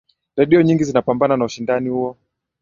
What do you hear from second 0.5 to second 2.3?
nyingi zinapambana na ushindani huo